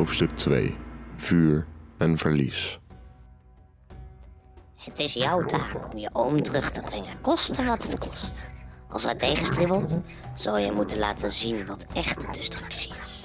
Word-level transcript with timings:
Hoofdstuk 0.00 0.36
2 0.36 0.76
Vuur 1.16 1.66
en 1.98 2.18
verlies. 2.18 2.78
Het 4.76 4.98
is 4.98 5.12
jouw 5.12 5.44
taak 5.44 5.92
om 5.92 5.98
je 5.98 6.10
oom 6.12 6.42
terug 6.42 6.70
te 6.70 6.80
brengen, 6.80 7.20
koste 7.20 7.64
wat 7.64 7.82
het 7.82 7.98
kost. 7.98 8.48
Als 8.88 9.04
hij 9.04 9.14
tegenstribbelt, 9.14 9.98
zal 10.34 10.58
je 10.58 10.72
moeten 10.72 10.98
laten 10.98 11.30
zien 11.30 11.66
wat 11.66 11.86
echte 11.92 12.26
destructie 12.30 12.92
is. 13.00 13.24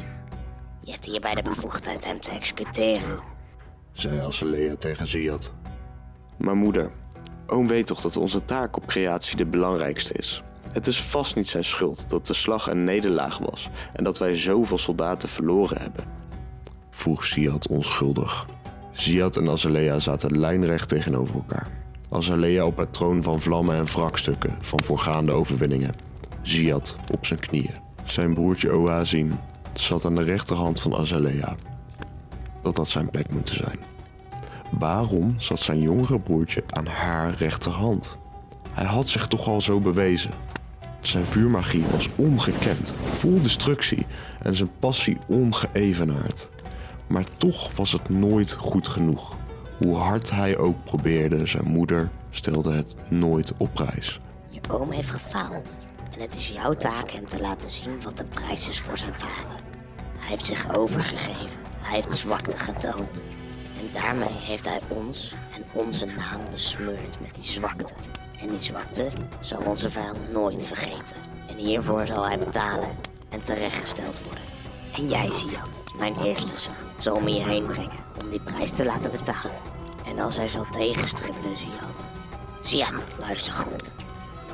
Je 0.82 0.91
hebt 0.91 1.05
hierbij 1.05 1.36
de 1.36 1.41
bevoegdheid 1.41 2.05
hem 2.05 2.22
te 2.22 2.32
executeren. 2.32 3.20
zei 3.94 4.20
Azalea 4.20 4.76
tegen 4.76 5.07
Ziad. 5.07 5.54
Maar 6.38 6.55
moeder, 6.55 6.92
oom 7.48 7.68
weet 7.68 7.88
toch 7.88 8.02
dat 8.02 8.18
onze 8.18 8.46
taak 8.46 8.78
op 8.78 8.86
creatie 8.86 9.38
de 9.38 9.46
belangrijkste 9.46 10.14
is. 10.14 10.44
Het 10.71 10.88
is 10.88 11.02
vast 11.02 11.35
niet 11.35 11.49
zijn 11.49 11.63
schuld 11.63 12.10
dat 12.10 12.27
de 12.27 12.34
slag 12.34 12.68
een 12.68 12.84
nederlaag 12.84 13.38
was 13.38 13.70
en 13.94 14.04
dat 14.04 14.18
wij 14.18 14.35
zoveel 14.35 14.77
soldaten 14.77 15.30
verloren 15.30 15.82
hebben. 15.82 16.16
Vroeg 16.95 17.23
Ziad 17.23 17.67
onschuldig. 17.67 18.45
Ziad 18.91 19.38
en 19.38 19.49
Azalea 19.49 19.99
zaten 19.99 20.40
lijnrecht 20.40 20.90
tegenover 20.90 21.35
elkaar. 21.35 21.68
Azalea 22.09 22.66
op 22.66 22.77
het 22.77 22.94
troon 22.94 23.23
van 23.23 23.40
vlammen 23.41 23.76
en 23.76 23.85
wrakstukken 23.85 24.58
van 24.62 24.84
voorgaande 24.84 25.34
overwinningen. 25.34 25.95
Ziad 26.41 26.98
op 27.12 27.26
zijn 27.26 27.40
knieën. 27.40 27.73
Zijn 28.04 28.34
broertje 28.34 28.71
Oazim 28.71 29.40
zat 29.73 30.05
aan 30.05 30.16
de 30.16 30.23
rechterhand 30.23 30.81
van 30.81 30.95
Azalea. 30.95 31.55
Dat 32.62 32.77
had 32.77 32.88
zijn 32.88 33.09
plek 33.09 33.30
moeten 33.30 33.55
zijn. 33.55 33.80
Waarom 34.80 35.34
zat 35.38 35.59
zijn 35.59 35.82
jongere 35.82 36.20
broertje 36.20 36.63
aan 36.70 36.88
haar 36.88 37.34
rechterhand? 37.34 38.18
Hij 38.71 38.85
had 38.85 39.07
zich 39.07 39.27
toch 39.27 39.48
al 39.48 39.62
zo 39.62 39.80
bewezen. 39.80 40.32
Zijn 41.02 41.26
vuurmagie 41.26 41.84
was 41.91 42.09
ongekend, 42.16 42.93
vol 43.16 43.41
destructie 43.41 44.05
en 44.41 44.55
zijn 44.55 44.70
passie 44.79 45.18
ongeëvenaard. 45.27 46.54
Maar 47.07 47.25
toch 47.37 47.75
was 47.75 47.91
het 47.91 48.09
nooit 48.09 48.51
goed 48.51 48.87
genoeg. 48.87 49.35
Hoe 49.77 49.95
hard 49.95 50.31
hij 50.31 50.57
ook 50.57 50.84
probeerde, 50.84 51.45
zijn 51.45 51.67
moeder 51.67 52.09
stelde 52.29 52.73
het 52.73 52.95
nooit 53.07 53.53
op 53.57 53.73
prijs. 53.73 54.20
Je 54.49 54.59
oom 54.71 54.91
heeft 54.91 55.09
gefaald. 55.09 55.79
En 56.13 56.21
het 56.21 56.35
is 56.35 56.49
jouw 56.49 56.73
taak 56.73 57.11
hem 57.11 57.27
te 57.27 57.41
laten 57.41 57.70
zien 57.70 58.01
wat 58.03 58.17
de 58.17 58.26
prijs 58.26 58.70
is 58.70 58.81
voor 58.81 58.98
zijn 58.98 59.13
falen. 59.20 59.63
Hij 60.17 60.29
heeft 60.29 60.45
zich 60.45 60.77
overgegeven. 60.77 61.59
Hij 61.77 61.95
heeft 61.95 62.17
zwakte 62.17 62.57
getoond. 62.57 63.26
En 63.79 64.01
daarmee 64.01 64.38
heeft 64.39 64.66
hij 64.66 64.79
ons 64.88 65.33
en 65.56 65.63
onze 65.73 66.06
naam 66.06 66.41
besmeurd 66.51 67.19
met 67.22 67.35
die 67.35 67.44
zwakte. 67.44 67.94
En 68.39 68.47
die 68.47 68.61
zwakte 68.61 69.07
zal 69.41 69.61
onze 69.66 69.89
vijand 69.89 70.31
nooit 70.31 70.66
vergeten. 70.66 71.16
En 71.47 71.57
hiervoor 71.57 72.06
zal 72.06 72.25
hij 72.25 72.39
betalen 72.39 72.89
en 73.29 73.44
terechtgesteld 73.44 74.23
worden. 74.23 74.54
En 74.96 75.07
jij, 75.07 75.31
Ziad, 75.31 75.84
mijn 75.97 76.16
eerste 76.24 76.57
zoon, 76.57 76.75
zal 76.97 77.19
me 77.19 77.29
hierheen 77.29 77.66
brengen 77.66 78.03
om 78.22 78.29
die 78.29 78.40
prijs 78.40 78.72
te 78.72 78.85
laten 78.85 79.12
betalen. 79.12 79.57
En 80.06 80.19
als 80.19 80.38
hij 80.38 80.47
zal 80.47 80.66
tegenstribbelen, 80.69 81.56
Ziad. 81.57 82.07
Ziad, 82.62 83.06
luister 83.19 83.53
goed. 83.53 83.91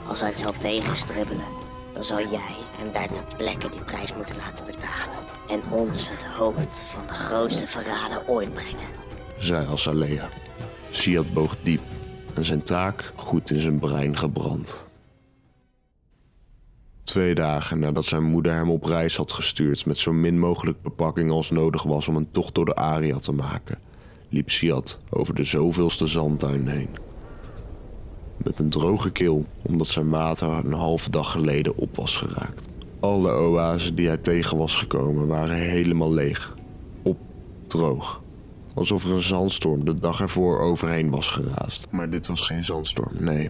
Als 0.07 0.19
hij 0.19 0.33
zal 0.33 0.53
tegenstribbelen, 0.57 1.45
dan 1.93 2.03
zal 2.03 2.19
jij 2.19 2.55
hem 2.77 2.91
daar 2.91 3.11
ter 3.11 3.23
plekke 3.37 3.69
die 3.69 3.81
prijs 3.81 4.15
moeten 4.15 4.35
laten 4.35 4.65
betalen. 4.65 5.17
En 5.47 5.61
ons 5.69 6.09
het 6.09 6.25
hoofd 6.25 6.79
van 6.79 7.07
de 7.07 7.13
grootste 7.13 7.67
verrader 7.67 8.21
ooit 8.27 8.53
brengen. 8.53 8.87
zei 9.37 9.67
Azalea. 9.71 10.29
Ziad 10.89 11.33
boog 11.33 11.55
diep 11.61 11.81
en 12.33 12.45
zijn 12.45 12.63
taak 12.63 13.13
goed 13.15 13.49
in 13.49 13.59
zijn 13.59 13.79
brein 13.79 14.17
gebrand. 14.17 14.85
Twee 17.03 17.35
dagen 17.35 17.79
nadat 17.79 18.05
zijn 18.05 18.23
moeder 18.23 18.53
hem 18.53 18.69
op 18.71 18.83
reis 18.83 19.15
had 19.15 19.31
gestuurd 19.31 19.85
met 19.85 19.97
zo 19.97 20.11
min 20.13 20.39
mogelijk 20.39 20.81
bepakking 20.81 21.31
als 21.31 21.49
nodig 21.49 21.83
was 21.83 22.07
om 22.07 22.15
een 22.15 22.31
tocht 22.31 22.55
door 22.55 22.65
de 22.65 22.75
Aria 22.75 23.17
te 23.17 23.31
maken, 23.31 23.79
liep 24.29 24.49
Siad 24.49 24.99
over 25.09 25.35
de 25.35 25.43
zoveelste 25.43 26.07
zandtuin 26.07 26.67
heen. 26.67 26.89
Met 28.37 28.59
een 28.59 28.69
droge 28.69 29.11
keel, 29.11 29.45
omdat 29.61 29.87
zijn 29.87 30.09
water 30.09 30.49
een 30.49 30.73
halve 30.73 31.09
dag 31.09 31.31
geleden 31.31 31.77
op 31.77 31.95
was 31.95 32.17
geraakt. 32.17 32.69
Alle 32.99 33.31
oasen 33.31 33.95
die 33.95 34.07
hij 34.07 34.17
tegen 34.17 34.57
was 34.57 34.75
gekomen 34.75 35.27
waren 35.27 35.55
helemaal 35.55 36.13
leeg. 36.13 36.55
Op 37.01 37.17
droog. 37.67 38.21
Alsof 38.73 39.03
er 39.03 39.11
een 39.13 39.21
zandstorm 39.21 39.85
de 39.85 39.93
dag 39.93 40.21
ervoor 40.21 40.59
overheen 40.59 41.09
was 41.09 41.27
geraast. 41.27 41.87
Maar 41.89 42.09
dit 42.09 42.27
was 42.27 42.41
geen 42.41 42.63
zandstorm, 42.63 43.13
nee. 43.19 43.49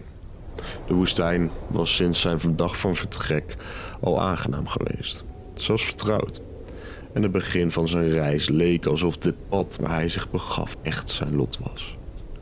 De 0.86 0.94
woestijn 0.94 1.50
was 1.66 1.94
sinds 1.94 2.20
zijn 2.20 2.40
dag 2.56 2.76
van 2.76 2.96
vertrek 2.96 3.56
al 4.00 4.20
aangenaam 4.20 4.66
geweest. 4.66 5.24
Zoals 5.54 5.84
vertrouwd. 5.84 6.40
En 7.12 7.22
het 7.22 7.32
begin 7.32 7.70
van 7.70 7.88
zijn 7.88 8.08
reis 8.08 8.48
leek 8.48 8.86
alsof 8.86 9.16
dit 9.16 9.34
pad 9.48 9.78
waar 9.80 9.94
hij 9.94 10.08
zich 10.08 10.30
begaf 10.30 10.76
echt 10.82 11.10
zijn 11.10 11.36
lot 11.36 11.58
was. 11.62 11.96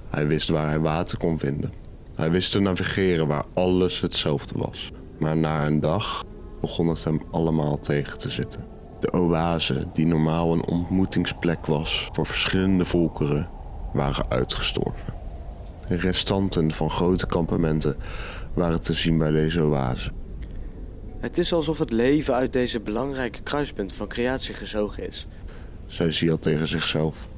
Hij 0.09 0.27
wist 0.27 0.49
waar 0.49 0.67
hij 0.67 0.81
water 0.81 1.19
kon 1.19 1.39
vinden. 1.39 1.73
Hij 2.15 2.31
wist 2.31 2.53
te 2.53 2.61
navigeren 2.61 3.27
waar 3.27 3.45
alles 3.55 4.01
hetzelfde 4.01 4.59
was. 4.59 4.91
Maar 5.19 5.37
na 5.37 5.67
een 5.67 5.81
dag 5.81 6.25
begon 6.61 6.89
het 6.89 7.05
hem 7.05 7.23
allemaal 7.31 7.79
tegen 7.79 8.19
te 8.19 8.31
zitten. 8.31 8.65
De 9.01 9.13
oase, 9.13 9.87
die 9.93 10.07
normaal 10.07 10.53
een 10.53 10.67
ontmoetingsplek 10.67 11.67
was 11.67 12.09
voor 12.13 12.27
verschillende 12.27 12.85
volkeren, 12.85 13.49
waren 13.93 14.25
uitgestorven. 14.29 15.10
Restanten 15.97 16.71
van 16.71 16.91
grote 16.91 17.27
kampementen 17.27 17.97
waren 18.55 18.81
te 18.81 18.95
zien 18.95 19.19
bij 19.19 19.31
deze 19.31 19.63
oase. 19.63 20.11
Het 21.19 21.39
is 21.39 21.53
alsof 21.53 21.79
het 21.79 21.91
leven 21.91 22.35
uit 22.35 22.53
deze 22.53 22.81
belangrijke 22.81 23.43
kruispunten 23.43 23.97
van 23.97 24.09
creatie 24.09 24.55
gezogen 24.55 25.07
is. 25.07 25.27
zei 25.87 26.13
Ziad 26.13 26.43
tegen 26.43 26.69
zichzelf. 26.69 27.29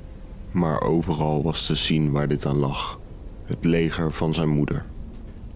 Maar 0.51 0.81
overal 0.81 1.43
was 1.43 1.67
te 1.67 1.75
zien 1.75 2.11
waar 2.11 2.29
dit 2.29 2.47
aan 2.47 2.59
lag. 2.59 2.99
Het 3.45 3.65
leger 3.65 4.12
van 4.12 4.35
zijn 4.35 4.49
moeder, 4.49 4.85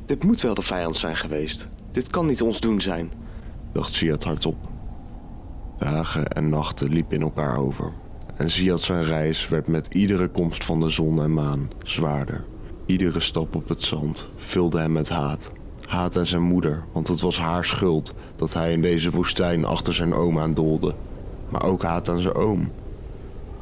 Dit 0.06 0.24
moet 0.24 0.40
wel 0.40 0.54
de 0.54 0.62
vijand 0.62 0.96
zijn 0.96 1.16
geweest. 1.16 1.68
Dit 1.92 2.10
kan 2.10 2.26
niet 2.26 2.42
ons 2.42 2.60
doen 2.60 2.80
zijn. 2.80 3.12
dacht 3.72 3.94
Ziad 3.94 4.24
hardop. 4.24 4.56
Dagen 5.78 6.28
en 6.28 6.48
nachten 6.48 6.88
liepen 6.88 7.14
in 7.14 7.22
elkaar 7.22 7.58
over. 7.58 7.92
En 8.36 8.50
Ziad 8.50 8.80
zijn 8.80 9.04
reis 9.04 9.48
werd 9.48 9.66
met 9.66 9.94
iedere 9.94 10.28
komst 10.28 10.64
van 10.64 10.80
de 10.80 10.88
zon 10.88 11.22
en 11.22 11.34
maan 11.34 11.70
zwaarder. 11.82 12.44
Iedere 12.86 13.20
stap 13.20 13.54
op 13.54 13.68
het 13.68 13.82
zand 13.82 14.28
vulde 14.36 14.78
hem 14.78 14.92
met 14.92 15.08
haat. 15.08 15.50
Haat 15.86 16.16
aan 16.18 16.26
zijn 16.26 16.42
moeder, 16.42 16.84
want 16.92 17.08
het 17.08 17.20
was 17.20 17.38
haar 17.38 17.64
schuld 17.64 18.14
dat 18.36 18.54
hij 18.54 18.72
in 18.72 18.82
deze 18.82 19.10
woestijn 19.10 19.64
achter 19.64 19.94
zijn 19.94 20.14
oom 20.14 20.38
aan 20.38 20.54
doolde. 20.54 20.94
Maar 21.48 21.62
ook 21.62 21.82
haat 21.82 22.08
aan 22.08 22.18
zijn 22.18 22.34
oom. 22.34 22.70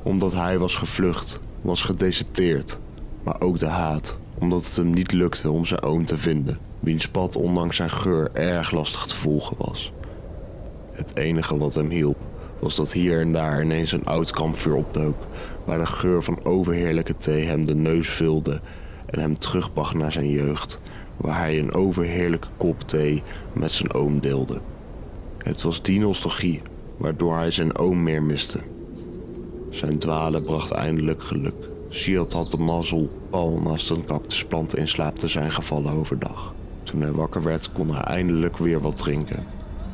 Omdat 0.02 0.32
hij 0.32 0.58
was 0.58 0.76
gevlucht, 0.76 1.40
was 1.62 1.82
gedeserteerd. 1.82 2.78
Maar 3.22 3.40
ook 3.40 3.58
de 3.58 3.66
haat, 3.66 4.18
omdat 4.38 4.64
het 4.64 4.76
hem 4.76 4.90
niet 4.90 5.12
lukte 5.12 5.50
om 5.50 5.64
zijn 5.64 5.82
oom 5.82 6.04
te 6.04 6.18
vinden, 6.18 6.58
wiens 6.80 7.08
pad 7.08 7.36
ondanks 7.36 7.76
zijn 7.76 7.90
geur 7.90 8.30
erg 8.32 8.70
lastig 8.70 9.06
te 9.06 9.16
volgen 9.16 9.56
was. 9.58 9.92
Het 10.92 11.16
enige 11.16 11.56
wat 11.58 11.74
hem 11.74 11.90
hielp 11.90 12.18
was 12.58 12.76
dat 12.76 12.92
hier 12.92 13.20
en 13.20 13.32
daar 13.32 13.62
ineens 13.62 13.92
een 13.92 14.06
oud 14.06 14.30
kampvuur 14.30 14.74
opdook, 14.74 15.16
waar 15.64 15.78
de 15.78 15.86
geur 15.86 16.22
van 16.22 16.44
overheerlijke 16.44 17.16
thee 17.16 17.46
hem 17.46 17.64
de 17.64 17.74
neus 17.74 18.08
vulde 18.08 18.60
en 19.14 19.20
hem 19.20 19.38
terugbracht 19.38 19.94
naar 19.94 20.12
zijn 20.12 20.30
jeugd, 20.30 20.80
waar 21.16 21.38
hij 21.38 21.58
een 21.58 21.74
overheerlijke 21.74 22.48
kop 22.56 22.80
thee 22.80 23.22
met 23.52 23.72
zijn 23.72 23.92
oom 23.92 24.20
deelde. 24.20 24.60
Het 25.38 25.62
was 25.62 25.82
die 25.82 26.00
nostalgie 26.00 26.62
waardoor 26.96 27.36
hij 27.36 27.50
zijn 27.50 27.76
oom 27.76 28.02
meer 28.02 28.22
miste. 28.22 28.58
Zijn 29.70 29.98
dwalen 29.98 30.42
bracht 30.42 30.70
eindelijk 30.70 31.22
geluk. 31.22 31.54
Siad 31.88 32.32
had 32.32 32.50
de 32.50 32.56
mazzel 32.56 33.10
pal 33.30 33.60
naast 33.64 33.90
een 33.90 34.04
cactusplant 34.04 34.76
in 34.76 34.88
slaap 34.88 35.18
te 35.18 35.28
zijn 35.28 35.52
gevallen 35.52 35.92
overdag. 35.92 36.54
Toen 36.82 37.00
hij 37.00 37.12
wakker 37.12 37.42
werd 37.42 37.72
kon 37.72 37.90
hij 37.90 38.02
eindelijk 38.02 38.58
weer 38.58 38.80
wat 38.80 38.98
drinken. 38.98 39.46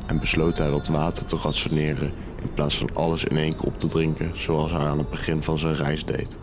En 0.05 0.19
besloot 0.19 0.57
hij 0.57 0.69
wat 0.69 0.87
water 0.87 1.25
te 1.25 1.37
rationeren 1.43 2.13
in 2.41 2.53
plaats 2.53 2.77
van 2.77 2.89
alles 2.93 3.23
in 3.23 3.37
één 3.37 3.55
keer 3.55 3.65
op 3.65 3.79
te 3.79 3.87
drinken 3.87 4.31
zoals 4.33 4.71
hij 4.71 4.79
aan 4.79 4.97
het 4.97 5.09
begin 5.09 5.43
van 5.43 5.57
zijn 5.57 5.75
reis 5.75 6.05
deed. 6.05 6.37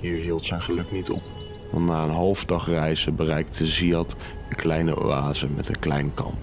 Hier 0.00 0.16
hield 0.16 0.44
zijn 0.44 0.62
geluk 0.62 0.92
niet 0.92 1.10
op. 1.10 1.22
Want 1.70 1.86
na 1.86 2.02
een 2.02 2.10
half 2.10 2.44
dag 2.44 2.66
reizen 2.66 3.14
bereikte 3.14 3.66
Ziad 3.66 4.16
een 4.48 4.56
kleine 4.56 5.04
oase 5.04 5.48
met 5.48 5.68
een 5.68 5.78
klein 5.78 6.14
kamp. 6.14 6.36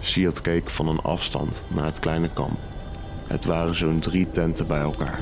Ziad 0.00 0.40
keek 0.40 0.70
van 0.70 0.88
een 0.88 1.02
afstand 1.02 1.64
naar 1.68 1.84
het 1.84 2.00
kleine 2.00 2.28
kamp. 2.32 2.58
Het 3.26 3.44
waren 3.44 3.74
zo'n 3.74 3.98
drie 3.98 4.30
tenten 4.30 4.66
bij 4.66 4.80
elkaar. 4.80 5.20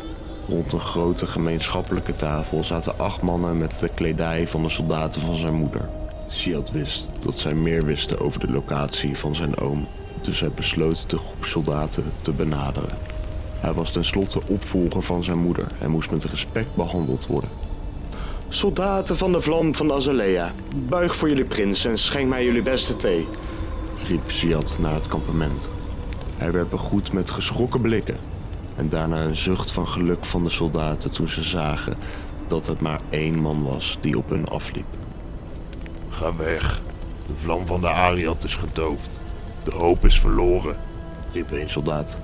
Rond 0.49 0.73
een 0.73 0.81
grote 0.81 1.27
gemeenschappelijke 1.27 2.17
tafel 2.17 2.65
zaten 2.65 2.99
acht 2.99 3.23
mannen 3.23 3.59
met 3.59 3.79
de 3.81 3.89
kledij 3.95 4.49
van 4.49 4.63
de 4.63 4.69
soldaten 4.69 5.21
van 5.21 5.37
zijn 5.37 5.55
moeder. 5.55 5.89
Siad 6.29 6.71
wist 6.71 7.11
dat 7.23 7.39
zij 7.39 7.55
meer 7.55 7.85
wisten 7.85 8.21
over 8.21 8.41
de 8.41 8.51
locatie 8.51 9.17
van 9.17 9.35
zijn 9.35 9.59
oom, 9.59 9.87
dus 10.23 10.41
hij 10.41 10.51
besloot 10.51 11.11
de 11.11 11.19
groep 11.19 11.45
soldaten 11.45 12.05
te 12.21 12.33
benaderen. 12.33 12.99
Hij 13.61 13.73
was 13.73 13.93
tenslotte 13.93 14.41
opvolger 14.47 15.03
van 15.03 15.25
zijn 15.25 15.39
moeder 15.39 15.67
en 15.81 15.91
moest 15.91 16.11
met 16.11 16.25
respect 16.25 16.75
behandeld 16.75 17.27
worden. 17.27 17.70
Soldaten 18.53 19.17
van 19.17 19.33
de 19.33 19.41
vlam 19.41 19.75
van 19.75 19.93
Azalea, 19.93 20.53
buig 20.89 21.17
voor 21.17 21.29
jullie 21.29 21.45
prins 21.45 21.85
en 21.85 21.99
schenk 21.99 22.29
mij 22.29 22.45
jullie 22.45 22.63
beste 22.63 22.97
thee. 22.97 23.29
riep 24.07 24.33
Ziad 24.33 24.77
naar 24.81 24.95
het 24.95 25.09
kampement. 25.09 25.71
Hij 26.37 26.53
werd 26.53 26.71
begroet 26.71 27.13
met 27.13 27.31
geschrokken 27.31 27.81
blikken. 27.81 28.17
En 28.77 28.89
daarna 28.89 29.23
een 29.23 29.37
zucht 29.37 29.71
van 29.73 29.89
geluk 29.89 30.25
van 30.25 30.45
de 30.45 30.51
soldaten 30.51 31.11
toen 31.11 31.29
ze 31.29 31.43
zagen 31.43 31.97
dat 32.47 32.67
het 32.67 32.81
maar 32.81 33.01
één 33.11 33.39
man 33.39 33.63
was 33.63 33.99
die 34.01 34.19
op 34.19 34.29
hun 34.29 34.49
afliep. 34.49 34.87
Ga 36.09 36.37
weg. 36.37 36.83
De 37.27 37.35
vlam 37.35 37.67
van 37.67 37.81
de 37.81 37.89
Ariat 37.89 38.45
is 38.45 38.55
gedoofd. 38.55 39.21
De 39.65 39.73
hoop 39.73 40.05
is 40.05 40.21
verloren. 40.21 40.77
riep 41.33 41.51
een 41.51 41.69
soldaat. 41.69 42.19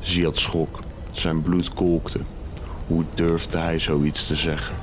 Ziad 0.00 0.38
schrok. 0.38 0.78
Zijn 1.10 1.42
bloed 1.42 1.74
kolkte. 1.74 2.20
Hoe 2.86 3.04
durfde 3.14 3.58
hij 3.58 3.78
zoiets 3.78 4.26
te 4.26 4.36
zeggen? 4.36 4.74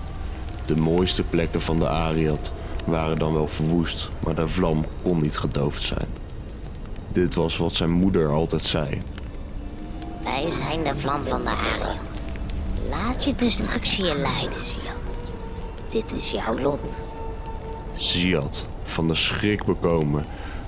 De 0.68 0.75
mooiste 0.75 1.24
plekken 1.24 1.62
van 1.62 1.80
de 1.80 1.90
Ariat 1.90 2.52
waren 2.86 3.19
dan 3.19 3.34
wel 3.34 3.48
verwoest, 3.48 4.10
maar 4.24 4.36
de 4.36 4.48
vlam 4.48 4.86
kon 5.02 5.22
niet 5.22 5.38
gedoofd 5.38 5.81
zijn. 5.81 6.08
Dit 7.12 7.36
was 7.36 7.58
wat 7.58 7.74
zijn 7.74 7.92
moeder 7.92 8.28
altijd 8.31 8.62
zei. 8.64 9.02
Wij 10.24 10.50
zijn 10.50 10.84
de 10.84 10.96
vlam 10.96 11.25
van 11.25 11.44
de 11.44 11.50
Ariat. 11.50 12.22
Laat 12.90 13.24
je 13.24 13.36
destructie 13.36 14.06
je 14.06 14.16
leiden, 14.16 14.64
Ziad. 14.64 15.19
Dit 15.90 16.12
is 16.12 16.31
jouw 16.31 16.60
lot. 16.60 17.08
Ziad, 17.96 18.68
van 18.84 19.08
de 19.08 19.16
schrik 19.16 19.66
bekomen, 19.66 20.25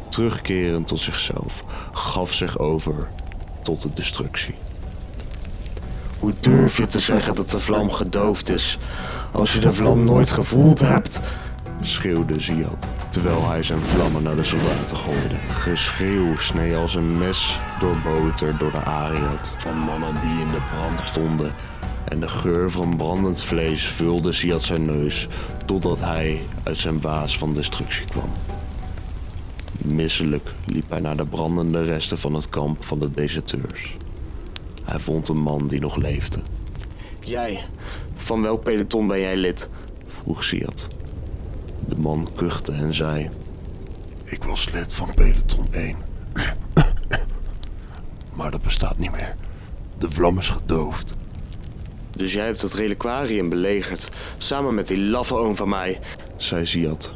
terugkerend 0.10 0.88
tot 0.88 1.00
zichzelf, 1.00 1.64
gaf 1.92 2.34
zich 2.34 2.58
over 2.58 3.08
tot 3.64 3.82
de 3.82 3.94
destructie. 3.94 4.56
Hoe 6.20 6.34
durf 6.40 6.78
je 6.78 6.86
te 6.86 7.00
zeggen 7.00 7.36
dat 7.36 7.50
de 7.50 7.60
vlam 7.60 7.92
gedoofd 7.92 8.50
is? 8.50 8.78
Als 9.32 9.54
je 9.54 9.60
de 9.60 9.74
vlam 9.74 10.04
nooit 10.04 10.32
gevoeld 10.32 10.80
hebt. 10.80 11.20
schreeuwde 11.82 12.40
Ziad, 12.40 12.88
terwijl 13.10 13.50
hij 13.50 13.64
zijn 13.64 13.80
vlammen 13.80 14.24
naar 14.24 14.36
de 14.36 14.44
soldaten 14.44 14.98
gooide. 14.98 15.36
Geschreeuw 15.50 16.38
snee 16.38 16.76
als 16.76 16.96
een 16.96 17.18
mes 17.18 17.60
door 17.80 17.96
boter 18.04 18.58
door 18.58 18.72
de 18.72 18.84
Ariat 18.84 19.56
van 19.58 19.78
mannen 19.78 20.22
die 20.22 20.40
in 20.40 20.48
de 20.48 20.62
brand 20.74 21.02
stonden. 21.02 21.54
En 22.06 22.20
de 22.20 22.28
geur 22.28 22.72
van 22.72 22.98
brandend 22.98 23.44
vlees 23.44 23.86
vulde 23.86 24.32
Ziad 24.32 24.64
zijn 24.64 24.86
neus, 24.86 25.28
totdat 25.66 26.00
hij 26.00 26.42
uit 26.64 26.78
zijn 26.78 27.02
waas 27.02 27.38
van 27.38 27.54
destructie 27.54 28.06
kwam. 28.06 28.32
Misselijk 29.78 30.54
liep 30.66 30.90
hij 30.90 31.00
naar 31.00 31.18
de 31.18 31.26
brandende 31.26 31.84
resten 31.84 32.18
van 32.18 32.34
het 32.34 32.50
kamp 32.50 32.84
van 32.84 33.00
de 33.00 33.12
deserteurs. 33.12 33.96
Hij 34.90 35.00
vond 35.00 35.28
een 35.28 35.38
man 35.38 35.68
die 35.68 35.80
nog 35.80 35.96
leefde, 35.96 36.40
Jij, 37.20 37.64
van 38.16 38.42
welk 38.42 38.64
peloton 38.64 39.08
ben 39.08 39.20
jij 39.20 39.36
lid? 39.36 39.70
vroeg 40.08 40.44
Ziad. 40.44 40.88
De 41.88 41.96
man 41.98 42.30
kuchte 42.36 42.72
en 42.72 42.94
zei... 42.94 43.30
Ik 44.24 44.44
was 44.44 44.72
lid 44.72 44.94
van 44.94 45.14
peloton 45.16 45.68
1. 45.72 45.98
maar 48.38 48.52
dat 48.52 48.62
bestaat 48.62 48.98
niet 48.98 49.12
meer. 49.12 49.36
De 49.98 50.12
vlam 50.12 50.38
is 50.38 50.50
gedoofd. 50.50 51.16
Dus 52.12 52.34
jij 52.34 52.46
hebt 52.46 52.62
het 52.62 52.74
reliquarium 52.74 53.50
belegerd, 53.50 54.12
samen 54.38 54.76
met 54.76 54.88
die 54.88 55.00
laffe 55.00 55.36
oom 55.36 55.56
van 55.56 55.70
mij. 55.70 56.00
zei 56.38 56.66
Ziad. 56.66 57.14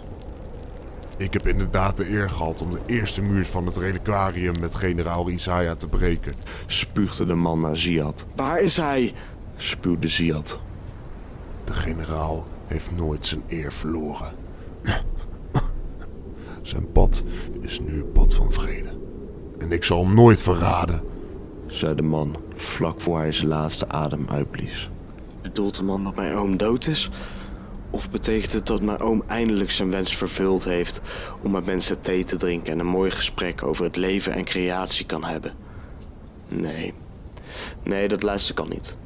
Ik 1.18 1.34
heb 1.34 1.48
inderdaad 1.48 1.98
de 1.98 2.10
eer 2.10 2.30
gehad 2.30 2.62
om 2.62 2.72
de 2.72 2.80
eerste 2.86 3.22
muur 3.22 3.46
van 3.46 3.66
het 3.66 3.78
reliquarium 3.78 4.60
met 4.60 4.76
generaal 4.76 5.30
Isaiah 5.30 5.76
te 5.76 5.88
breken. 5.88 6.34
Spuugde 6.66 7.26
de 7.26 7.36
man 7.36 7.60
naar 7.60 7.78
Ziad. 7.78 8.26
Waar 8.36 8.60
is 8.60 8.78
hij? 8.78 9.14
Spuwde 9.56 10.08
Ziad. 10.08 10.60
De 11.64 11.74
generaal 11.74 12.46
heeft 12.68 12.90
nooit 12.96 13.26
zijn 13.26 13.44
eer 13.48 13.74
verloren. 13.74 14.32
zijn 16.62 16.92
pad 16.92 17.24
is 17.62 17.80
nu 17.80 17.98
het 17.98 18.14
pad 18.14 18.34
van 18.34 18.54
vrede. 18.54 18.90
En 19.58 19.72
ik 19.72 19.84
zal 19.84 20.06
hem 20.06 20.16
nooit 20.16 20.42
verraden. 20.42 21.02
zei 21.68 21.96
de 21.96 22.02
man 22.02 22.36
vlak 22.56 23.02
voor 23.02 23.18
hij 23.18 23.32
zijn 23.32 23.48
laatste 23.48 23.90
adem 23.90 24.26
uitblies. 24.30 24.90
Bedoelt 25.42 25.76
de 25.76 25.84
man 25.84 26.04
dat 26.04 26.16
mijn 26.16 26.36
oom 26.36 26.58
dood 26.58 26.88
is? 26.88 27.12
Of 27.94 28.10
betekent 28.10 28.52
het 28.52 28.68
dat 28.68 28.82
mijn 28.82 29.00
oom 29.00 29.24
eindelijk 29.28 29.72
zijn 29.72 29.92
wens 29.92 30.16
vervuld 30.16 30.64
heeft 30.64 31.02
om 31.42 31.52
met 31.52 31.66
mensen 31.66 32.02
thee 32.02 32.24
te 32.24 32.38
drinken 32.38 32.74
en 32.74 32.80
een 32.80 32.86
mooi 32.86 33.12
gesprek 33.12 33.64
over 33.64 33.84
het 33.86 33.96
leven 33.96 34.34
en 34.34 34.44
creatie 34.44 35.06
kan 35.06 35.24
hebben? 35.24 35.54
Nee. 36.48 36.94
Nee, 37.84 38.08
dat 38.08 38.24
laatste 38.24 38.54
kan 38.54 38.70
niet. 38.70 38.98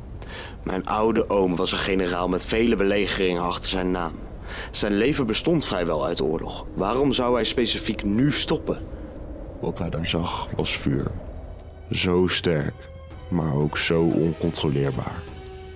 Mijn 0.63 0.86
oude 0.86 1.30
oom 1.30 1.56
was 1.56 1.72
een 1.72 1.78
generaal 1.78 2.28
met 2.28 2.45
vele 2.45 2.75
belegeringen 2.75 3.42
achter 3.42 3.69
zijn 3.69 3.92
naam. 3.92 4.13
Zijn 4.72 4.94
leven 4.98 5.25
bestond 5.25 5.66
vrijwel 5.66 6.06
uit 6.06 6.22
oorlog. 6.22 6.66
Waarom 6.74 7.13
zou 7.13 7.34
hij 7.34 7.44
specifiek 7.44 8.04
nu 8.04 8.31
stoppen? 8.31 8.80
Wat 9.62 9.80
hij 9.80 9.89
daar 9.89 10.07
zag 10.07 10.50
was 10.56 10.78
vuur. 10.78 11.12
Zo 11.92 12.28
sterk, 12.28 12.75
maar 13.30 13.54
ook 13.54 13.78
zo 13.78 14.01
oncontroleerbaar. 14.01 15.22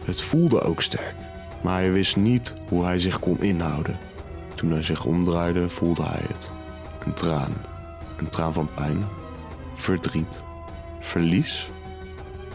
Het 0.04 0.22
voelde 0.22 0.62
ook 0.62 0.82
sterk, 0.82 1.16
maar 1.64 1.80
hij 1.80 1.92
wist 1.92 2.16
niet 2.16 2.56
hoe 2.68 2.84
hij 2.84 3.00
zich 3.00 3.20
kon 3.20 3.42
inhouden. 3.42 4.00
Toen 4.56 4.72
hij 4.72 4.82
zich 4.82 5.06
omdraaide, 5.06 5.70
voelde 5.70 6.04
hij 6.04 6.26
het. 6.28 6.52
Een 7.06 7.14
traan. 7.14 7.54
Een 8.18 8.30
traan 8.30 8.54
van 8.54 8.70
pijn, 8.76 9.08
verdriet, 9.76 10.44
verlies. 11.00 11.70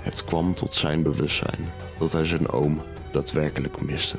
Het 0.01 0.25
kwam 0.25 0.55
tot 0.55 0.75
zijn 0.75 1.03
bewustzijn 1.03 1.69
dat 1.99 2.13
hij 2.13 2.25
zijn 2.25 2.51
oom 2.51 2.83
daadwerkelijk 3.11 3.81
miste. 3.81 4.17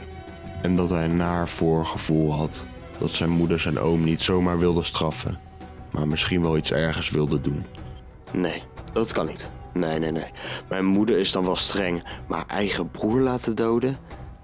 En 0.62 0.76
dat 0.76 0.90
hij 0.90 1.04
een 1.06 1.16
naar 1.16 1.48
voorgevoel 1.48 2.34
had 2.34 2.66
dat 2.98 3.12
zijn 3.12 3.30
moeder 3.30 3.60
zijn 3.60 3.80
oom 3.80 4.04
niet 4.04 4.22
zomaar 4.22 4.60
wilde 4.60 4.84
straffen, 4.84 5.40
maar 5.92 6.08
misschien 6.08 6.42
wel 6.42 6.58
iets 6.58 6.72
ergers 6.72 7.10
wilde 7.10 7.42
doen. 7.42 7.66
Nee, 8.34 8.64
dat 8.94 9.12
kan 9.12 9.26
niet. 9.26 9.52
Nee, 9.74 10.00
nee, 10.00 10.12
nee. 10.12 10.32
Mijn 10.70 10.86
moeder 10.86 11.18
is 11.18 11.32
dan 11.32 11.46
wel 11.46 11.56
streng, 11.56 12.04
maar 12.28 12.46
eigen 12.48 12.92
broer 12.92 13.20
laten 13.20 13.56
doden? 13.56 13.98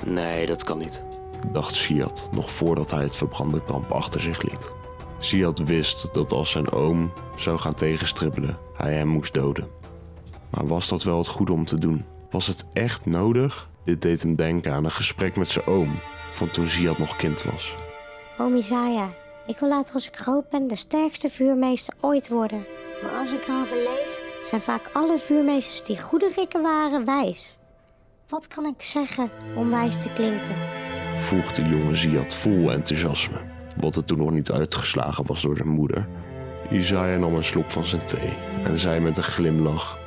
Nee, 0.06 0.46
dat 0.46 0.64
kan 0.64 0.78
niet. 0.78 1.04
dacht 1.52 1.74
Siad 1.74 2.30
nog 2.32 2.52
voordat 2.52 2.92
hij 2.92 3.04
het 3.04 3.16
verbrande 3.16 3.64
kamp 3.64 3.92
achter 3.92 4.22
zich 4.22 4.42
liet. 4.42 4.72
Siad 5.20 5.60
wist 5.60 6.14
dat 6.14 6.32
als 6.32 6.52
zijn 6.52 6.72
oom 6.72 7.14
zou 7.36 7.60
gaan 7.60 7.74
tegenstribbelen, 7.74 8.58
hij 8.74 8.94
hem 8.94 9.08
moest 9.08 9.34
doden. 9.34 9.68
Maar 10.50 10.68
was 10.68 10.88
dat 10.88 11.04
wel 11.04 11.18
het 11.18 11.28
goede 11.28 11.52
om 11.52 11.66
te 11.66 11.78
doen? 11.78 12.06
Was 12.32 12.48
het 12.48 12.66
echt 12.74 13.06
nodig? 13.06 13.70
Dit 13.86 14.02
deed 14.02 14.22
hem 14.22 14.36
denken 14.36 14.74
aan 14.74 14.84
een 14.84 14.92
gesprek 14.92 15.36
met 15.36 15.48
zijn 15.48 15.66
oom 15.66 16.00
van 16.32 16.50
toen 16.50 16.68
Siad 16.68 16.98
nog 16.98 17.16
kind 17.16 17.44
was. 17.44 17.76
Oom 18.38 18.56
Isaiah, 18.56 19.10
ik 19.48 19.58
wil 19.58 19.70
later 19.70 19.94
als 19.94 20.08
ik 20.08 20.16
groot 20.16 20.50
ben 20.50 20.68
de 20.68 20.76
sterkste 20.76 21.30
vuurmeester 21.30 21.94
ooit 22.02 22.30
worden. 22.30 22.66
Maar 23.02 23.20
als 23.20 23.32
ik 23.32 23.48
erover 23.48 23.78
lees, 23.78 24.22
zijn 24.42 24.62
vaak 24.62 24.90
alle 24.94 25.20
vuurmeesters 25.20 25.84
die 25.84 26.02
goede 26.02 26.32
rikken 26.36 26.62
waren 26.62 27.06
wijs. 27.06 27.58
Wat 28.34 28.48
kan 28.48 28.66
ik 28.66 28.82
zeggen 28.82 29.30
om 29.56 29.70
wijs 29.70 30.02
te 30.02 30.10
klinken? 30.14 30.56
Vroeg 31.16 31.52
de 31.52 31.68
jonge 31.68 31.96
Ziad 31.96 32.36
vol 32.36 32.72
enthousiasme, 32.72 33.38
wat 33.80 33.96
er 33.96 34.06
toen 34.06 34.18
nog 34.18 34.32
niet 34.32 34.52
uitgeslagen 34.52 35.26
was 35.28 35.42
door 35.42 35.56
zijn 35.56 35.68
moeder. 35.68 36.08
Isaiah 36.70 37.20
nam 37.20 37.36
een 37.36 37.44
slok 37.44 37.72
van 37.72 37.86
zijn 37.86 38.06
thee 38.06 38.34
en 38.64 38.78
zei 38.78 39.00
met 39.00 39.18
een 39.18 39.24
glimlach: 39.24 40.00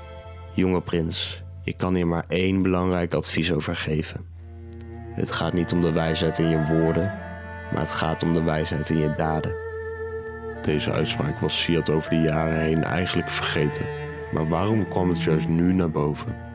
Jonge 0.54 0.80
prins, 0.80 1.42
ik 1.64 1.76
kan 1.76 1.94
hier 1.94 2.06
maar 2.06 2.24
één 2.28 2.62
belangrijk 2.62 3.14
advies 3.14 3.52
over 3.52 3.76
geven. 3.76 4.26
Het 5.14 5.30
gaat 5.30 5.52
niet 5.52 5.72
om 5.72 5.82
de 5.82 5.92
wijsheid 5.92 6.38
in 6.38 6.48
je 6.48 6.66
woorden, 6.70 7.14
maar 7.72 7.80
het 7.80 7.90
gaat 7.90 8.22
om 8.22 8.34
de 8.34 8.42
wijsheid 8.42 8.90
in 8.90 8.98
je 8.98 9.14
daden. 9.16 9.54
Deze 10.62 10.92
uitspraak 10.92 11.40
was 11.40 11.62
Siad 11.62 11.90
over 11.90 12.10
de 12.10 12.20
jaren 12.20 12.60
heen 12.60 12.84
eigenlijk 12.84 13.30
vergeten. 13.30 13.86
Maar 14.32 14.48
waarom 14.48 14.88
kwam 14.88 15.08
het 15.08 15.22
juist 15.22 15.48
nu 15.48 15.72
naar 15.72 15.90
boven? 15.90 16.45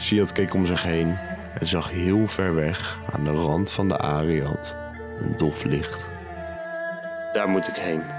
Siad 0.00 0.32
keek 0.32 0.54
om 0.54 0.66
zich 0.66 0.82
heen 0.82 1.16
en 1.58 1.66
zag 1.66 1.90
heel 1.90 2.26
ver 2.26 2.54
weg 2.54 2.98
aan 3.12 3.24
de 3.24 3.30
rand 3.30 3.70
van 3.70 3.88
de 3.88 3.98
Ariad 3.98 4.76
een 5.20 5.34
dof 5.36 5.64
licht. 5.64 6.10
Daar 7.32 7.48
moet 7.48 7.68
ik 7.68 7.76
heen. 7.76 8.17